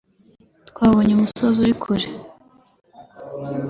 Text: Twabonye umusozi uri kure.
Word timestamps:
Twabonye 0.69 1.11
umusozi 1.13 1.57
uri 1.61 1.75
kure. 1.81 2.07